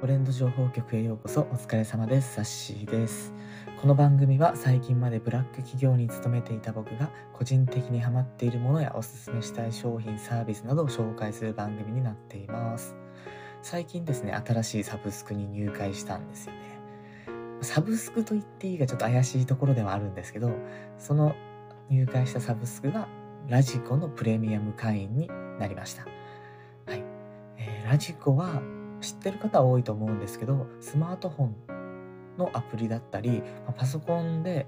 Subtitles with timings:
[0.00, 1.40] トレンド情報局へようこそ。
[1.40, 2.34] お疲れ様です。
[2.34, 3.34] サッシーです。
[3.80, 12.94] この番組は最近までブラック企業に勤めていた僕が個人的にハマっているものやおすすめしたい商品サービスなどを紹介する番組になっています。
[13.60, 16.60] 最近ですね新しいサブスクに入会したんですよね。
[17.62, 20.52] サブスクと言っていいかちょっと怪しいところではあるんですけど
[20.96, 21.34] その
[21.90, 23.08] 入会したサブスクが
[23.48, 25.28] ラジコのプレミアム会員に
[25.58, 26.04] なりました。
[26.86, 27.02] はい、
[27.56, 28.62] えー、ラジコは
[29.00, 31.56] 知ってる方多いと思うんですけどスマートフォン
[32.38, 34.66] のアプリだったり、まパソコンで、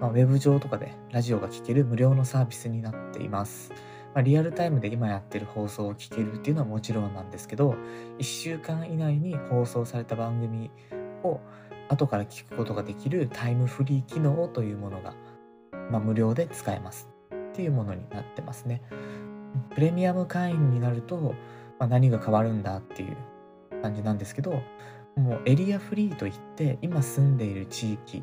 [0.00, 3.72] まあ、ウェブ上とかでラジオが聴ける無料のサービスになっています。
[4.14, 7.76] まあ、リアルタイムで今やってる放送を聞けるっていうのはもちろんなんですけど
[8.18, 10.70] 1週間以内に放送された番組
[11.22, 11.40] を
[11.88, 15.14] 後から聞くことができるタイムフリー機能というものが、
[15.90, 18.82] まあ、無料で使えますっていうものになってますね。
[19.74, 21.34] プレミアム会員になると、
[21.78, 23.16] まあ、何が変わるんだっていう
[23.82, 24.62] 感じなんですけど
[25.16, 28.22] もうエリアフリーといって今住んでいる地域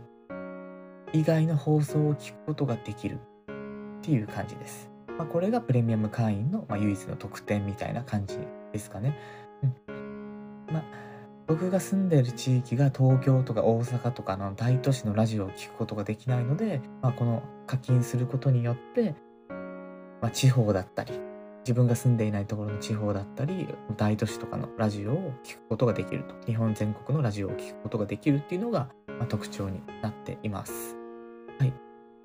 [1.13, 3.19] 以外の放送を聞くことができる
[3.99, 4.89] っていう感じです。
[5.17, 8.37] まあ、これがプレミアム会員の、まあ、唯一の特典みたいな感じ
[8.71, 9.17] ですかね。
[9.87, 10.83] うん、まあ
[11.47, 19.15] 僕が住んでいる地域が東京とか大阪とかの大都市のラジオを聴くことができないので、まあ、この課金することによって、
[20.21, 21.19] まあ、地方だったり
[21.59, 30.95] 自分が住んでいないところの地方だったり大都市とかのラジオを聴くことができると日本全国のラジオを聴くことができるっていうのが、まあ、特徴になっています。
[31.59, 31.73] はい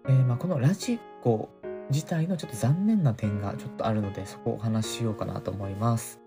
[0.07, 1.49] えー、まあ、このラジコ
[1.91, 6.21] 自体のちょっと残念な点がちょっとあるのでそこをお話ししようかなと思います。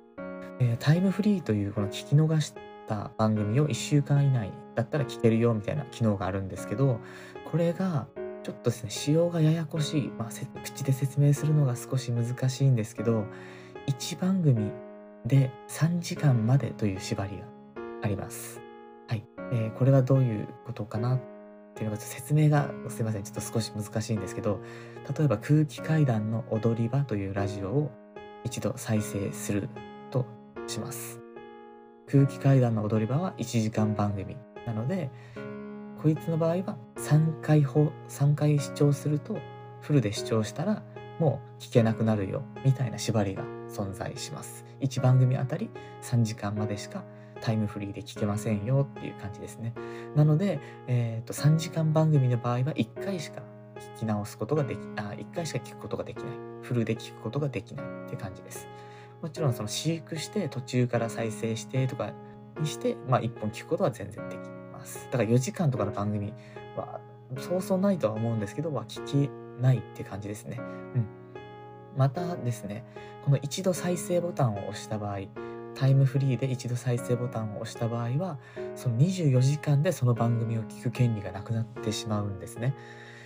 [0.60, 2.54] えー、タイムフリーというこの聞き逃し
[2.88, 7.00] た番組を1週間以内だったら聞けるよみたいな機能があるんですけど
[7.52, 8.08] これが
[8.48, 13.26] ちょっとですね仕様がややこしい、まあ、口で説明するのが少し難しいんですけど
[13.88, 14.72] 1番組
[15.26, 17.44] で3時間までという縛りが
[18.04, 18.62] あります。
[19.10, 21.22] はい、えー、これはどういうことかなっ
[21.76, 24.62] ていうのが説明がすいませんちょっと少し難しいんですけど
[25.18, 27.92] 例えば空気階段の踊り場というラジオを
[28.46, 29.68] 一度再生する
[30.10, 30.26] と
[30.68, 31.20] します。
[32.10, 35.12] 空気階段の踊り場は1時間番組なので
[36.02, 39.38] こいつの場合は3回ほ3回視聴すると
[39.82, 40.84] フルで視聴したら
[41.20, 44.66] もう聞けなくなるよみたいな縛りが存在します。
[44.82, 45.70] 1番組あたり
[46.04, 47.04] 3時間までしか
[47.42, 49.74] タイムフリーで聞けませんよっていう感じですね。
[50.16, 53.42] なので、えーと、3時間番組の場合は1回しか
[53.96, 56.26] 聞き直すことができあ1回しか聞くことができない。
[56.62, 57.86] フルで聞くことができない。
[58.06, 58.68] って感じです。
[59.22, 62.14] もちろんその飼育して途中から再生してとか
[62.60, 65.08] にして、まあ、1本聞くことは全然できます。
[65.12, 66.34] だから4時間とかの番組
[66.76, 67.00] は
[67.38, 69.30] そうそうないとは思うんですけど、まあ、聞け
[69.62, 70.58] ないって感じですね。
[70.60, 70.62] う
[71.00, 71.08] ん。
[71.98, 72.86] またですね、
[73.26, 75.20] この一度再生ボタンを押した場合、
[75.76, 78.40] タイムフリーで一度再生ボタンを押した場合は、
[78.76, 82.74] その24時間でその番組を聞く権利がなくなってしまうんですね。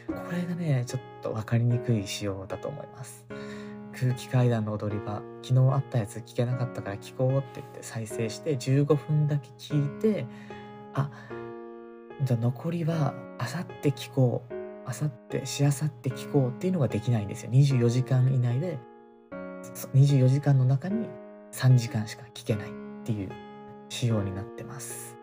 [0.08, 3.26] これがね、ちょっと分かりにくい仕様だと思います。
[3.94, 10.26] 空気階段の踊り場、昨日あったやつ聞けなかったから聞こうって言って再生して15分だけ聞いて、
[10.94, 11.10] あ、
[12.24, 14.54] じゃあ残りはあさって聞こう
[14.86, 18.78] あさってしあさって聞こうっていうのができないんですよ24時間以内で
[19.94, 21.08] 24時間の中に
[21.52, 22.72] 3時間しか聞けないっ
[23.04, 23.30] ていう
[23.90, 25.18] 仕様になってます。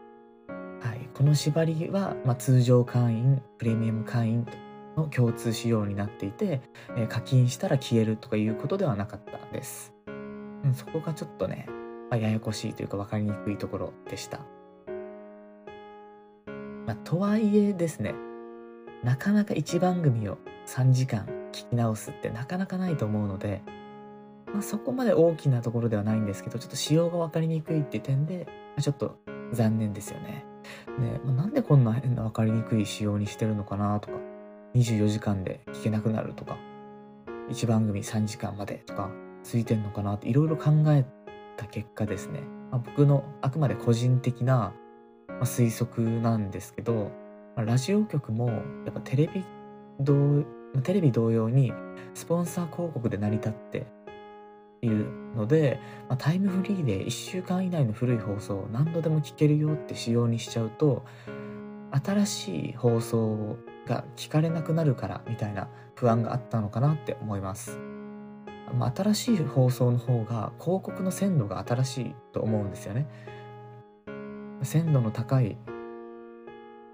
[0.81, 4.47] はい、この縛りは、まあ、通常会員プレミアム会員
[4.97, 6.61] の共通仕様になっていて、
[6.97, 9.93] え、課金したら消えるとかいうことではなかったんです。
[10.07, 11.67] うん、そこがちょっとね、
[12.11, 14.41] まあ、ややこしいというか分かりにくいところでした。
[17.05, 18.15] とはいえですね、
[19.03, 23.63] なかなか1番組を3時間聞き直すってなかなかないと思うので、
[24.53, 29.19] まあ、そこまで大きなところではないんですけど、ちょっと仕様が分かりにくいっていう点で、ま、ちょっと
[29.53, 30.45] 残念ですよね。
[30.99, 34.15] ねまあ、なんでこんな変な分かりにくい仕様にしてるのかなとか、
[34.75, 36.59] 24時間で聞けなくなるとか、
[37.51, 39.11] 1番組3時間までとか、
[39.43, 41.07] ついてんのかなっていろいろ考え
[41.57, 44.75] た結果ですね、まあ、僕のあくまで個人的な
[45.39, 47.11] まあ、推測なんですけど、
[47.57, 49.45] まあ、ラジオ局もやっぱテレビ
[50.01, 50.45] 同
[50.83, 51.73] テレビ同様に
[52.15, 53.87] スポンサー広告で成り立って
[54.83, 61.05] いるので、まあ、タイムフリーで1週間以内の古い放送を何度でも聞けるよって仕様にしちゃうと
[61.91, 63.57] 新しい放送
[63.87, 67.79] が聞かれなくなるからみたいな不安があったのかなって思います。
[68.75, 73.09] まあ、新しい放送の方が広告の鮮度が新しいと思うんですよね。
[74.63, 75.57] 鮮度の高い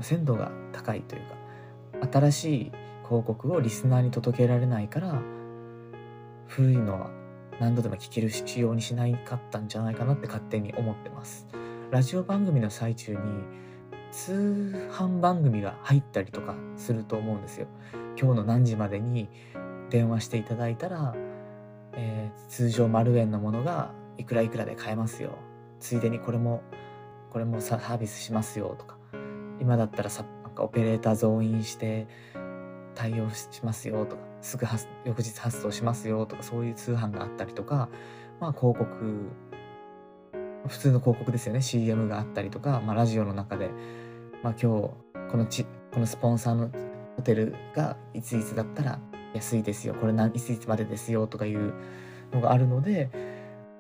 [0.01, 1.23] 鮮度が高いという
[2.03, 2.73] か新しい
[3.05, 5.21] 広告をリスナーに届けられないから
[6.47, 7.11] 古いのは
[7.61, 11.47] 何度でも聞ける仕様にしないかったんじゃないかなって勝手に思ってます
[11.91, 13.19] ラジオ番組の最中に
[14.15, 17.67] 通販番組が入ったりとかすると思うんですよ。
[18.17, 19.29] 今日の何時までに
[19.91, 21.15] 電話していただいたら、
[21.95, 25.39] えー、通常丸円のものがいくらいくらで買えますよ。
[25.81, 26.63] ついでにこれも
[27.35, 28.97] これもサービスしますよとか。
[29.61, 32.07] 今だったらさなんかオペレーター増員して
[32.95, 34.23] 対応しますよとか。
[34.41, 34.67] すぐ
[35.05, 37.89] 翌日発送しますよとかそういう通販があったりとか。
[38.41, 39.33] まあ広告
[40.69, 41.61] 普通の広告ですよね。
[41.61, 43.69] CM があったりとか、まあ、ラジオの中で、
[44.45, 44.91] まあ、今日
[45.29, 46.71] このちこのスポンサーの
[47.17, 49.01] ホテルがいついつだったら
[49.35, 49.95] 安いですよ。
[49.95, 51.75] これ何いついつまでですよとかいう
[52.33, 53.11] のがあるので。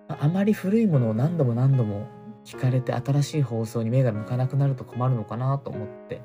[0.06, 2.06] あまり古いものを何度も何度も
[2.44, 6.20] 聞かれて新しい放送に目が向かなくなると困るのかなと思って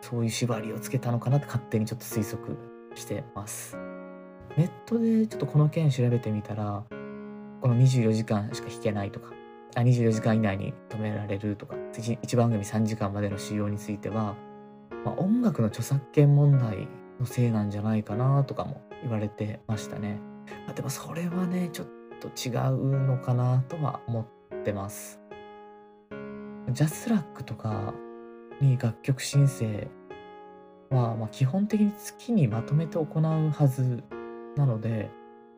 [0.00, 2.56] そういう縛りをつけたのかなって勝手にちょっと推測
[2.94, 3.76] してます。
[4.56, 6.84] ネットでちょっとこの件調べてみたら
[7.62, 9.32] この24時間しか弾けないとか
[9.74, 14.36] あ24時間以内に止められるとか 1, 1番組3時間までの使用については、
[15.04, 16.86] まあ、音楽の著作権問題
[17.18, 20.20] のせいなんじゃないかなとかも言われてましたね、
[20.66, 21.86] まあ、でもそれはねちょっ
[22.20, 25.21] と違うのかなとは思ってます。
[26.70, 27.94] ジャスラックとか
[28.60, 29.88] に楽曲申請
[30.90, 34.02] は、まあ、基本的に月にまとめて行うはず
[34.56, 35.10] なので、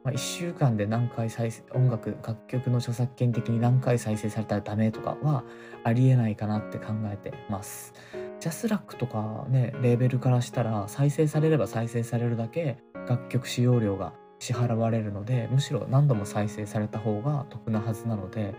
[0.03, 5.45] まあ、1週間で何回再生音楽楽曲の著作権的に何回再生されたらダメとかは
[5.85, 7.93] ありえないかなって考えてます。
[8.41, 12.79] ジャスラックとかねレーベルからしたら再生されれば再生されるだけ
[13.09, 18.55] 楽曲使用料が支払われるのでむしろ何度も再生された方が得なはずなので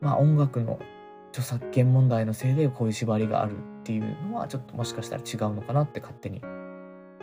[0.00, 0.78] まあ音楽の
[1.32, 6.42] 著作権問題のせいでこういう縛りがあるっていうのはちょっともしかしたら違うのかなって勝手に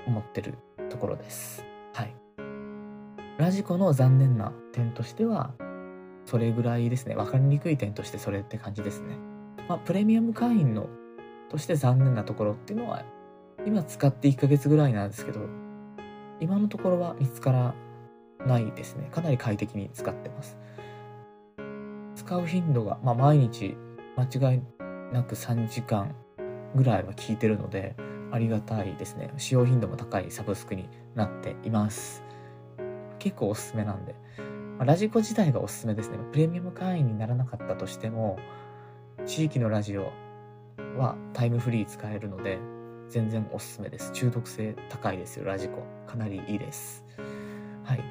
[0.08, 0.56] 思ってる
[0.90, 1.64] ところです。
[1.94, 2.16] はい。
[3.38, 5.54] ラジコの残念な点としては
[6.26, 7.16] それぐらいですね。
[7.16, 9.16] 分かりにくい点としてそれって感じですね。
[9.68, 10.90] まあ、プレミアム会員の
[11.50, 13.04] として残念なところっていうのは
[13.66, 15.42] 今使って1ヶ月ぐらいなんですけど
[16.40, 17.76] 今のところは見つから
[18.46, 19.10] ないですね。
[19.12, 20.58] かなり快適に使ってます。
[22.16, 23.78] 使う頻度が、まあ、毎日
[24.20, 24.62] 間違い
[25.14, 26.14] なく3時間
[26.76, 27.96] ぐらいは聞いてるので
[28.32, 29.34] ありがたいですね。
[29.38, 32.24] 使用頻度も高いサブスクになっています。
[33.18, 34.16] 結構おすすめなんで、
[34.78, 36.18] まあ、ラジコ自体がおすすめですね。
[36.32, 38.38] プレミアム会員にならなかったとしても
[39.26, 40.12] 地域のラジオ
[40.98, 42.60] はタイムフリー使えるので
[43.10, 44.12] 全然おすすめです。
[44.12, 45.46] 中毒性高いですよ。
[45.46, 45.84] ラジコ。
[46.08, 47.06] かなりいいです。
[47.84, 48.04] はい。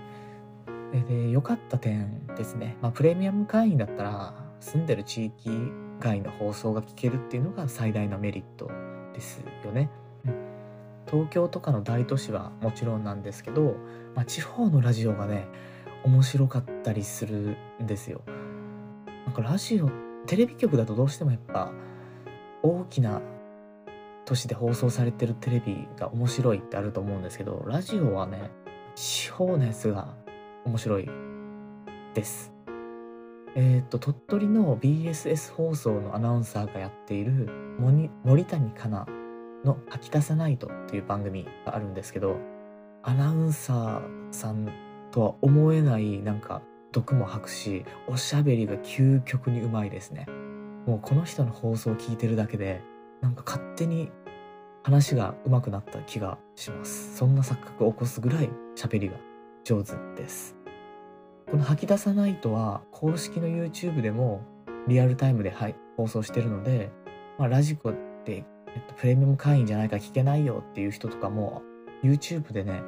[1.07, 5.51] で良かった点ですね、まあ、プレミアム会員だったら住んでる地域
[5.99, 8.71] 外の放送が聞けるっていうのが最大のメリット
[9.13, 9.91] ですよね。
[11.11, 13.77] 東京とかの大都市はもちろんなんですけど、
[14.15, 15.47] まあ、地方のラジオがね
[16.05, 18.21] 面白かったりするんですよ。
[19.27, 19.91] なんかラジオ
[20.27, 21.73] テレビ局だとどうしてもやっぱ
[22.63, 23.23] 大きな
[24.27, 28.51] 都市で放送されてるテレビが面白いってあると思うんですけどラジオはね
[28.95, 30.15] 地方のやつが
[30.67, 31.09] 面白い
[32.15, 32.58] です。
[33.55, 37.49] えっ、と鳥取の BSS 放送のアナウンサーがやっている
[37.79, 39.11] 森谷香奈
[39.65, 42.37] の「吐き出さないと」っていう番組があるんですけど
[43.03, 44.69] アナウンサーさん
[45.11, 46.63] とは思えないなんか
[46.93, 50.27] 毒も吐くしおしゃべりが究極にうまいですね。
[50.87, 52.83] もうこの人の放送を聞いてるだけで
[53.21, 54.11] なんか勝手に
[54.83, 57.17] 話が上手くなった気がします。
[57.17, 59.17] そんな錯覚を起こすぐらい喋りが
[59.65, 60.58] 上手です。
[61.51, 64.43] この吐き出さないとは公式の YouTube でも
[64.87, 65.55] リアルタイムで、
[65.97, 66.91] 放送してるので、
[67.39, 67.93] まあ、ラジコっ
[68.25, 71.63] て、えっと、プレミアム会員じゃないから聞けないよっていう人とかも
[72.03, 72.83] YouTube でね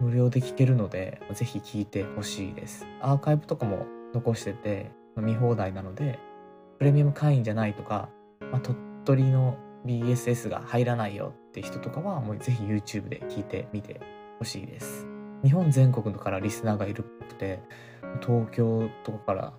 [0.00, 2.86] 無料で聞けるのでぜひ聞いてほしいです。
[3.00, 6.18] アーカイブとかも残してて見放題なので
[6.78, 8.08] プレミアム会員じゃないとか、
[8.50, 14.00] まあ、鳥取の BSS が入らないよって人とかはもうぜひ YouTube で聞いてみて
[14.38, 15.11] ほしいです。
[15.42, 17.60] 日本全国からリスナーがいるっぽくて
[18.20, 19.52] 東京とかから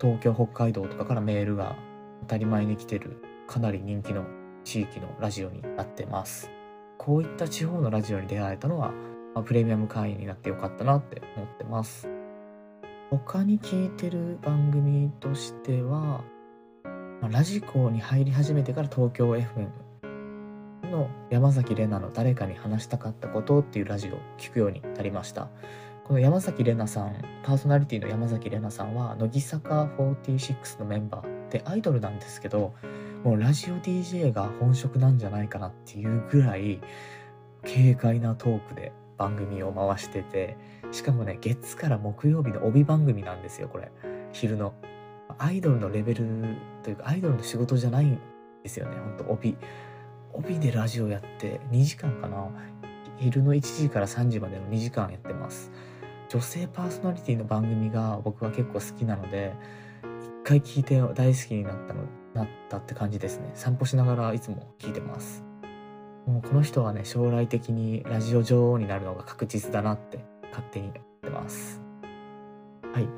[0.00, 1.76] 東京北海道とかからメールが
[2.22, 4.24] 当たり前に来てるかなり人気の
[4.64, 6.50] 地域のラジオになってます。
[6.98, 8.92] こういった地方のラジオに出会えたのは、
[9.34, 12.08] まあ、プレミアム会員になってよかったなって思ってます。
[13.10, 16.24] 他に聞いてる番組としては、
[17.20, 19.68] まあ、ラジコに入り始めてから東京 FM
[20.84, 25.48] の山崎怜奈の誰かに話したかったことっていうラジオを聞くようになりました。
[26.04, 32.74] この山崎怜奈さんパーソナリティの山崎怜奈さんは乃木坂46のメンバーでアイドルなんですけど
[33.22, 36.80] もうラジオ DJ が本職なんじゃないかなっていうぐらい
[37.62, 40.58] 軽快なトークで番組を回してて
[40.92, 43.90] しかもね月から木曜日の帯番組なんですよこれ。
[44.32, 44.74] 昼の。
[45.38, 48.20] アイドルのレベルというかアイドルの仕事じゃないん
[48.62, 49.56] ですよねほんと帯。
[50.34, 52.48] 帯でラジオやって2時間かな。
[53.18, 55.70] 昼の1時から3時までの2時間やってます。
[56.28, 59.54] 女性パーソナリティの番組が僕は結構好きなので
[60.42, 62.02] 一回聞いて大好きになったの
[62.34, 63.52] なったって感じですね。
[63.54, 65.44] 散歩しながらいつも聞いてます。
[66.26, 71.80] もうこの人はね将来的にラジオ女王になるのが確実だなって勝手に思ってます。
[72.92, 73.08] はい。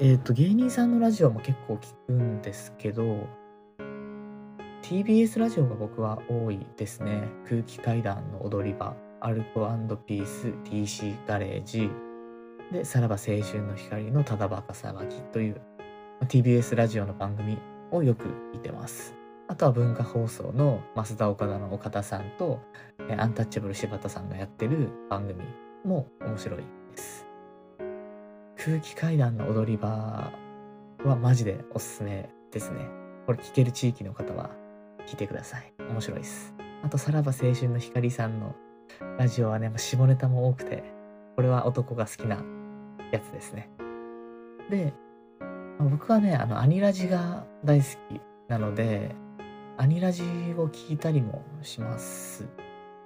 [0.00, 3.28] えっ、ー、と芸人さんのラジオも結構聞くんですけど
[4.90, 7.22] TBS ラジオが僕は多いですね。
[7.48, 9.60] 空気階段の踊り場アルコ
[9.98, 11.88] ピース TC ガレージ
[12.72, 15.60] でさらば青春の光のただバカ騒ぎという
[16.26, 17.56] TBS ラジオの番組
[17.92, 19.14] をよく聞いてます。
[19.46, 22.58] あとは文化放送の増田岡田の岡田さんと
[23.16, 25.44] アンタッチャブル柴田さんがやってる番組
[25.84, 27.28] も面白いです。
[28.56, 30.32] 空気階段の踊り場
[31.04, 32.88] はマジでおすすめですね。
[33.26, 34.50] これ聞ける地域の方は
[35.06, 35.72] 聞いてください。
[35.78, 36.54] 面白いです。
[36.82, 38.54] あとさらば青春の光さんの
[39.18, 40.84] ラジオはね下ネタも多くて
[41.36, 42.42] これは男が好きな
[43.12, 43.70] やつですね。
[44.70, 44.92] で
[45.78, 49.14] 僕はねあのアニラジが大好きなので
[49.76, 50.22] アニラジ
[50.58, 52.48] を聞いたりもします。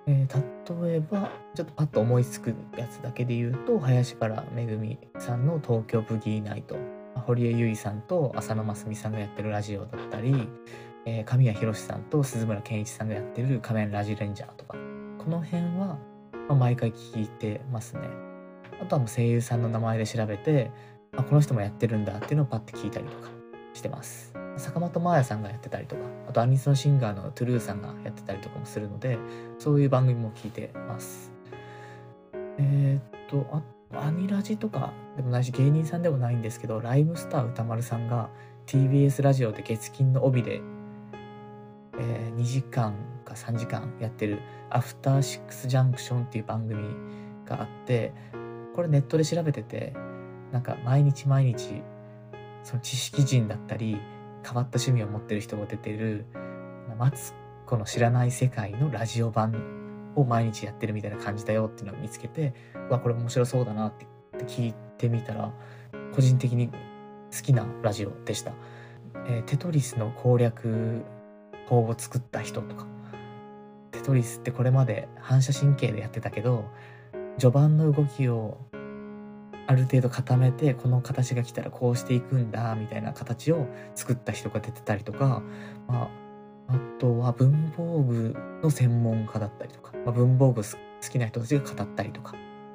[0.07, 6.77] えー、例えば、ちょっとパッと思いつくやつだけで言うと、林原めぐみさんの東京ブギーナイト、
[7.27, 10.49] 堀江由衣さんと浅野真澄さんがやってるラジオだったり、
[11.07, 14.77] えー、神谷博さんと鈴村健一さんがやってる仮面ラジレンジャーとか、
[15.19, 15.99] この辺は、
[16.49, 18.09] まあ、毎回聞いてますね。
[18.81, 20.71] あとはもう声優さんの名前で調べて、
[21.17, 23.31] あ、この人もやってるんだっていうのをパッて聞いたりとか
[23.73, 24.35] してます。
[24.57, 29.19] 坂本真綾さんがやってたりとかあとアニソンシンガーのトゥルーさんがやってたりとかもするので
[29.59, 31.33] そういう番組も聞いてます
[32.59, 33.63] えー、っとあ
[34.07, 38.31] アニラジとかでもないし芸人さんでもないんですけどライムスター歌丸さんが
[38.67, 40.63] TBS ラジオで月金の帯で、
[41.99, 46.97] えー、2時間か3時間やってる「アフターシックスジャンクション」っていう番組
[47.47, 48.13] があって
[48.75, 49.95] これネットで調べてて
[50.53, 51.83] なんか毎日毎日
[52.63, 54.01] その知識人だったり
[54.45, 56.27] 変わった趣味を持ってる人が出てる
[56.99, 57.33] マツ
[57.67, 62.55] コの知らない世界のラジオ版を毎日やってるみたいな感じだよっていうのを見つけて
[62.91, 64.07] わこれ面白そうだなって
[64.45, 65.53] 聞いてみたら
[66.15, 68.53] 個人的に好きなラジオでした、
[69.27, 71.05] えー、テトリスの攻略
[71.67, 72.87] 法を作った人とか
[73.91, 76.65] テトリスってこれまで反射神経でやってたけど
[77.39, 78.59] 序盤の動きを
[79.67, 85.43] ある程度固めてこの形が来たらこうしていくんだみたいな形を作った人が出てたりとか、
[85.89, 86.11] ま
[86.69, 90.69] あ、あとは文房具の専門家だったりとか、まあ、文房具好
[91.11, 92.35] きな人たちが語ったりとか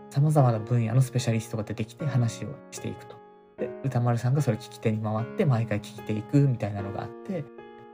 [0.09, 3.15] さまざまな分野のスペシャリストが出てきて話をしていくと。
[3.57, 7.43] で歌丸さんがそれ聞き手に回って毎回聞いていくみたいなのがあって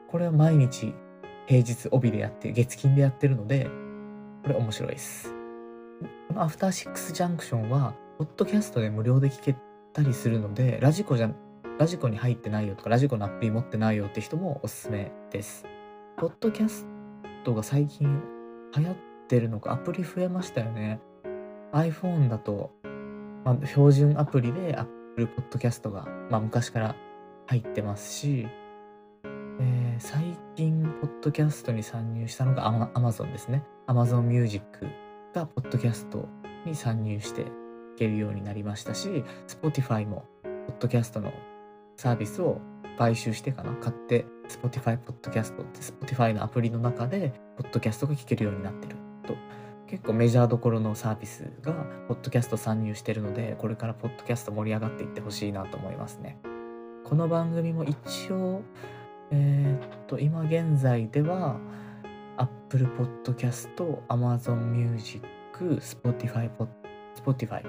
[0.09, 0.93] これは毎日
[1.47, 3.69] 平日帯でやって月金でやってるので
[4.43, 5.33] これ面白いです。
[6.27, 9.55] このアフターシックスジャンクションはポッドキャストで無料で聞け
[9.91, 11.29] たりするので、ラジコじゃ、
[11.79, 15.65] ラジコに入ってないよとか、ラジコのアプリ持ってないよって人もおすすめです。
[16.17, 16.85] ポッドキャス
[17.43, 18.21] トが最近
[18.75, 18.95] 流行っ
[19.27, 21.01] てるのか、アプリ増えましたよね。
[21.73, 22.71] iPhone だと、
[23.43, 26.95] まあ、標準アプリで Apple Podcast が、まあ、昔から
[27.47, 28.47] 入ってますし、
[29.95, 33.63] えー、最近、ポッドキャストに参入したのが Amazon ですね。
[33.87, 34.65] Amazon Music
[35.33, 36.27] がポッドキャスト
[36.65, 37.45] に参入してい
[37.97, 41.31] けるようになりましたし Spotify もポッドキャストの
[41.95, 42.59] サービスを
[42.97, 43.73] 買収してかな。
[43.75, 49.35] 買って Spotify ポッドキャストって Spotify のアプリの中でポッドキャストが聞けるようになってると。
[49.87, 51.71] 結構メジャーどころのサービスが
[52.07, 56.39] ポッドキャスト参入してるのでこれからポッドキャスト盛り上がっていってほしいなと思いますね。
[57.05, 58.63] この番組も一応
[59.31, 61.59] えー、っと今現在では
[62.37, 62.87] Apple
[63.23, 63.69] Podcast、
[64.07, 66.49] Amazon Music、Spotify
[67.15, 67.63] Spotify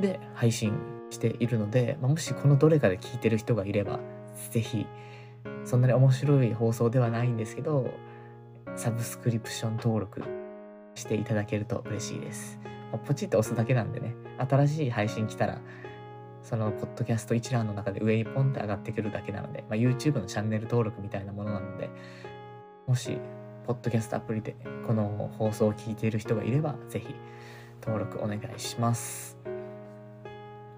[0.00, 0.78] で配信
[1.10, 4.00] しているので、まあ、もしこのどれかで聞いてる人がいれば
[4.50, 4.86] 是非
[5.64, 7.90] そんなに面白い放送ではないんですけど
[8.74, 10.22] サブスクリプション登録
[10.94, 12.58] していただけると嬉しいです。
[13.06, 15.60] ポチッと押すだけなんでね、新しい配信来たら、
[16.48, 21.90] そのポッドキャスト一覧の中で上にポンって上がってくるだけなので、まあ、YouTube のチャンネル登録みたいなものなので、
[22.86, 23.18] もし、
[23.66, 24.54] ポッドキャストアプリで
[24.86, 27.12] この放送を聞いている人がいれば、ぜひ
[27.84, 29.36] 登録お願いします。
[29.44, 29.50] ま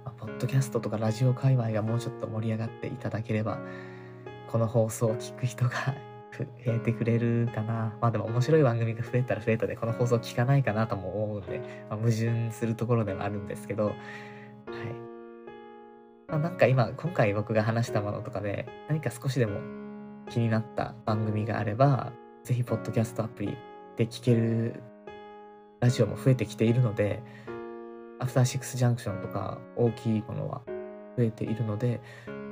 [0.07, 3.59] あ、ポッドキャストとかラジオ界隈がもうちょっと盛り上がっていただければ、
[4.51, 5.71] この放送を聞く人が
[6.33, 7.95] 増えてくれるかな。
[8.01, 11.59] まあでも面白い番組が増えたら増えたで、この放送聞かないかなとも思うんで、
[11.91, 15.08] まあ、矛盾するところではあるんですけど、はい。
[16.29, 19.61] まあ、なんか今、今回僕が話したものとかで、何か少しでも
[20.29, 22.13] 気になった番組があれば、
[22.45, 23.57] ぜひ、ポッドキャストアプリ
[23.97, 24.83] で聞ける
[25.81, 27.23] ラジオも増えてきているので、
[28.21, 30.61] アフターシックスジャンクションとか大きいものは
[31.17, 32.01] 増えているので、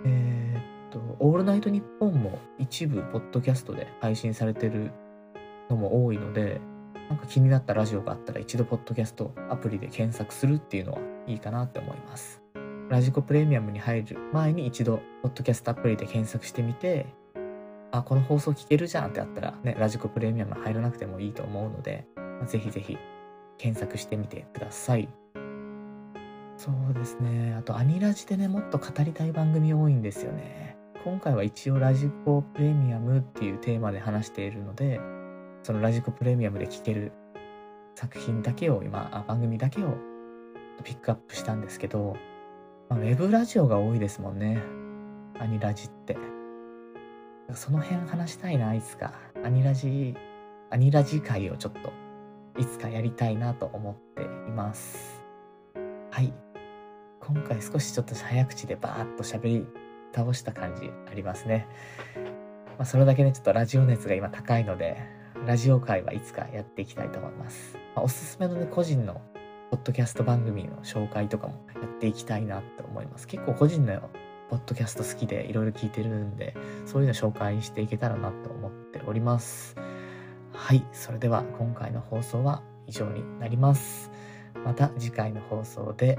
[0.06, 4.90] えー、っと、オールナイトニッポンも一部、ポッドキャストで配信されてる
[5.68, 6.62] のも多いので、
[7.10, 12.45] なんか気になったラジオがあったら一度ポッドキャストアプリで検索するっていうのはいいかなって思います。
[12.88, 17.06] ラジコプレミアムに入る前に一度、ポッドキャストアプリで検索してみて、
[17.90, 22.06] あ、この放送聞けるじゃんってあったらね、ラジコプレミアム入らなくてもいいと思うので、
[22.46, 22.96] ぜひぜひ
[23.58, 25.08] 検索してみてください。
[26.56, 27.56] そうですね。
[27.58, 30.76] あと、アニラジでね、もっと語りたい番組多いんですよね。
[31.02, 35.00] 今回は一応ラジコプレミアムっていうテーマで話しているので、
[35.64, 37.10] そのラジコプレミアムで聴ける
[37.96, 39.96] 作品だけを今、番組だけを
[40.84, 42.16] ピックアップしたんですけど、
[42.88, 44.62] まあ、ウェブラジオが多いですもんね。
[45.40, 46.16] アニラジって。
[47.52, 49.12] その辺話したいな、いつか。
[49.44, 50.14] アニラジ、
[50.70, 51.92] アニラジ会をちょっと、
[52.60, 55.24] いつかやりたいなと思っています。
[56.10, 56.32] はい。
[57.20, 59.66] 今回少しちょっと早口でバーッと喋り
[60.14, 61.66] 倒した感じありますね。
[62.78, 64.96] まあ、それだけね、ちょっとラジオ熱が今高いので、
[65.44, 67.76] ラジオ会はいつかやっていきたいと思います。
[67.96, 69.20] まあ、おすすめのね、個人の
[69.76, 73.26] ポッドキャスト番組の紹介とかもやっていきたいなと思います。
[73.26, 74.08] 結構個人の
[74.48, 76.56] ポッドキャスト好きでいろいろ聞いてるんで、
[76.86, 79.76] そういうの紹介していけたらなと思っております。
[80.50, 84.10] はい、それでは今回の放送は以上になります。
[84.64, 86.18] また次回の放送で